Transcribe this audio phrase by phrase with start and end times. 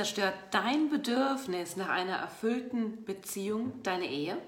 [0.00, 4.38] Zerstört dein Bedürfnis nach einer erfüllten Beziehung deine Ehe?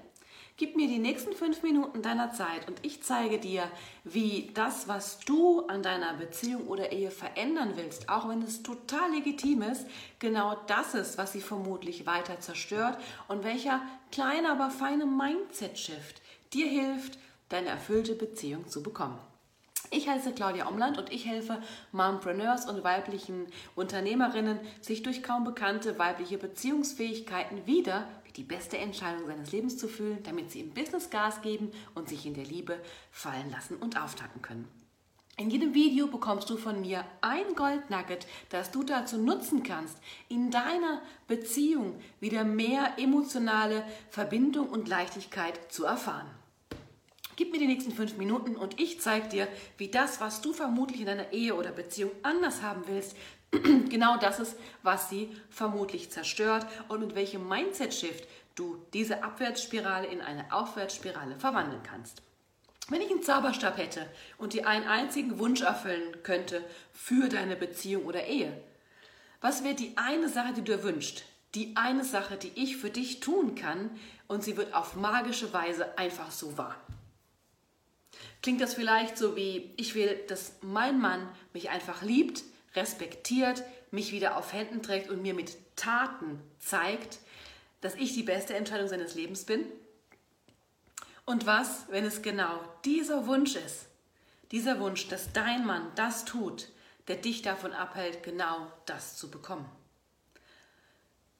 [0.57, 3.69] Gib mir die nächsten fünf Minuten deiner Zeit und ich zeige dir,
[4.03, 9.11] wie das, was du an deiner Beziehung oder Ehe verändern willst, auch wenn es total
[9.11, 9.85] legitim ist,
[10.17, 12.97] genau das ist, was sie vermutlich weiter zerstört
[13.27, 13.79] und welcher
[14.11, 19.19] kleine, aber feine Mindset-Shift dir hilft, deine erfüllte Beziehung zu bekommen.
[19.95, 23.45] Ich heiße Claudia Omland und ich helfe Mompreneurs und weiblichen
[23.75, 30.17] Unternehmerinnen, sich durch kaum bekannte weibliche Beziehungsfähigkeiten wieder die beste Entscheidung seines Lebens zu fühlen,
[30.23, 32.79] damit sie im Business Gas geben und sich in der Liebe
[33.11, 34.67] fallen lassen und auftanken können.
[35.37, 40.49] In jedem Video bekommst du von mir ein Goldnugget, das du dazu nutzen kannst, in
[40.49, 46.31] deiner Beziehung wieder mehr emotionale Verbindung und Leichtigkeit zu erfahren.
[47.35, 49.47] Gib mir die nächsten fünf Minuten und ich zeige dir,
[49.77, 53.15] wie das, was du vermutlich in deiner Ehe oder Beziehung anders haben willst,
[53.51, 60.21] genau das ist, was sie vermutlich zerstört und mit welchem Mindset-Shift du diese Abwärtsspirale in
[60.21, 62.21] eine Aufwärtsspirale verwandeln kannst.
[62.89, 64.05] Wenn ich einen Zauberstab hätte
[64.37, 68.61] und dir einen einzigen Wunsch erfüllen könnte für deine Beziehung oder Ehe,
[69.41, 71.23] was wäre die eine Sache, die du dir wünschst?
[71.55, 73.91] Die eine Sache, die ich für dich tun kann
[74.27, 76.75] und sie wird auf magische Weise einfach so wahr.
[78.43, 82.43] Klingt das vielleicht so wie, ich will, dass mein Mann mich einfach liebt,
[82.75, 87.19] respektiert, mich wieder auf Händen trägt und mir mit Taten zeigt,
[87.79, 89.65] dass ich die beste Entscheidung seines Lebens bin?
[91.25, 93.85] Und was, wenn es genau dieser Wunsch ist,
[94.51, 96.67] dieser Wunsch, dass dein Mann das tut,
[97.07, 99.69] der dich davon abhält, genau das zu bekommen?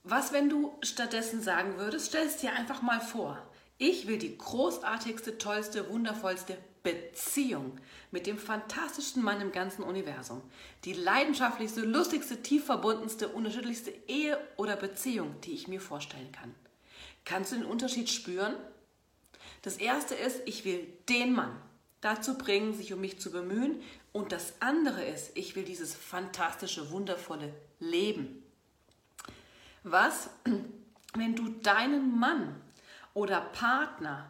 [0.03, 3.45] Was, wenn du stattdessen sagen würdest, stell es dir einfach mal vor,
[3.83, 7.77] ich will die großartigste, tollste, wundervollste Beziehung
[8.11, 10.41] mit dem fantastischsten Mann im ganzen Universum.
[10.85, 16.55] Die leidenschaftlichste, lustigste, tief verbundenste, unerschütterlichste Ehe oder Beziehung, die ich mir vorstellen kann.
[17.25, 18.55] Kannst du den Unterschied spüren?
[19.63, 21.53] Das erste ist, ich will den Mann
[21.99, 23.81] dazu bringen, sich um mich zu bemühen.
[24.13, 28.43] Und das andere ist, ich will dieses fantastische, wundervolle Leben.
[29.83, 30.29] Was,
[31.15, 32.62] wenn du deinen Mann
[33.13, 34.29] oder Partner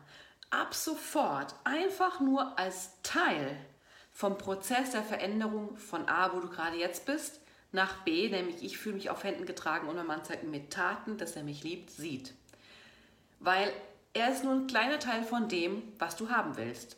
[0.49, 3.57] ab sofort einfach nur als Teil
[4.11, 7.39] vom Prozess der Veränderung von A, wo du gerade jetzt bist,
[7.71, 11.17] nach B, nämlich ich fühle mich auf Händen getragen und mein Mann zeigt mit Taten,
[11.17, 12.33] dass er mich liebt, sieht.
[13.39, 13.73] Weil
[14.13, 16.97] er ist nur ein kleiner Teil von dem, was du haben willst.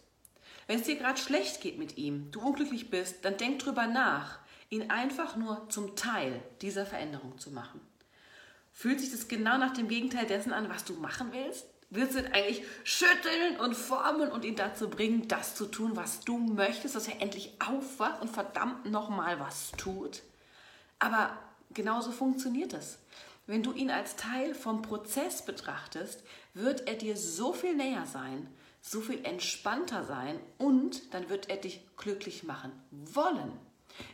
[0.68, 4.40] Wenn es dir gerade schlecht geht mit ihm, du unglücklich bist, dann denk drüber nach,
[4.70, 7.80] ihn einfach nur zum Teil dieser Veränderung zu machen.
[8.74, 11.66] Fühlt sich das genau nach dem Gegenteil dessen an, was du machen willst?
[11.90, 16.22] Willst du ihn eigentlich schütteln und formen und ihn dazu bringen, das zu tun, was
[16.22, 20.22] du möchtest, dass er endlich aufwacht und verdammt nochmal was tut.
[21.00, 21.38] Aber
[21.74, 22.98] genauso funktioniert es.
[23.48, 28.48] Wenn du ihn als Teil vom Prozess betrachtest, wird er dir so viel näher sein,
[28.82, 33.52] so viel entspannter sein und dann wird er dich glücklich machen wollen.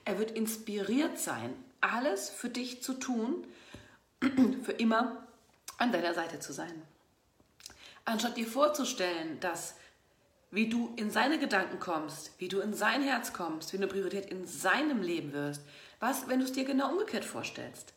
[0.06, 3.48] Er wird inspiriert sein, alles für dich zu tun,
[4.64, 5.26] für immer
[5.78, 6.82] an deiner Seite zu sein.
[8.06, 9.76] Anstatt dir vorzustellen, dass
[10.52, 14.30] wie du in seine Gedanken kommst, wie du in sein Herz kommst, wie du Priorität
[14.30, 15.62] in seinem Leben wirst,
[16.00, 17.94] was, wenn du es dir genau umgekehrt vorstellst?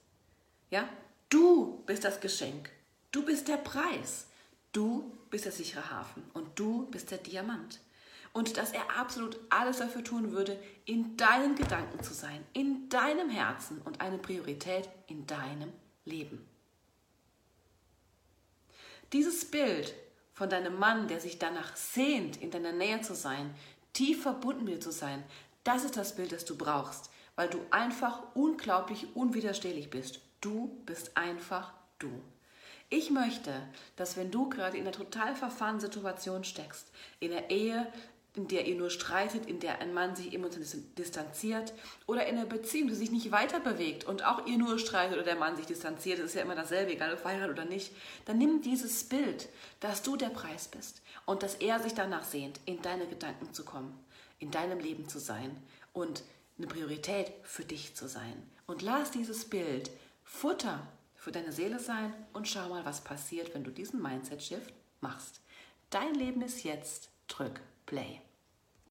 [0.70, 0.88] Ja,
[1.30, 2.70] du bist das Geschenk,
[3.10, 4.28] du bist der Preis,
[4.72, 7.80] du bist der sichere Hafen und du bist der Diamant.
[8.32, 13.30] Und dass er absolut alles dafür tun würde, in deinen Gedanken zu sein, in deinem
[13.30, 15.72] Herzen und eine Priorität in deinem
[16.04, 16.44] Leben.
[19.12, 19.94] Dieses Bild
[20.32, 23.54] von deinem Mann, der sich danach sehnt, in deiner Nähe zu sein,
[23.92, 25.22] tief verbunden mit dir zu sein,
[25.62, 30.20] das ist das Bild, das du brauchst, weil du einfach unglaublich unwiderstehlich bist.
[30.40, 32.10] Du bist einfach du.
[32.90, 33.52] Ich möchte,
[33.96, 36.86] dass wenn du gerade in einer total verfahrenen Situation steckst,
[37.18, 37.90] in der Ehe,
[38.34, 40.66] in der ihr nur streitet, in der ein Mann sich emotional
[40.98, 41.72] distanziert
[42.06, 45.24] oder in einer Beziehung, die sich nicht weiter bewegt und auch ihr nur streitet oder
[45.24, 47.92] der Mann sich distanziert, das ist ja immer dasselbe, egal ob verheiratet oder nicht,
[48.24, 49.48] dann nimm dieses Bild,
[49.78, 53.64] dass du der Preis bist und dass er sich danach sehnt, in deine Gedanken zu
[53.64, 53.96] kommen,
[54.40, 55.56] in deinem Leben zu sein
[55.92, 56.24] und
[56.58, 58.50] eine Priorität für dich zu sein.
[58.66, 59.90] Und lass dieses Bild
[60.24, 60.84] Futter
[61.14, 65.40] für deine Seele sein und schau mal, was passiert, wenn du diesen Mindset-Shift machst.
[65.90, 67.10] Dein Leben ist jetzt.
[67.26, 68.20] Drück Play.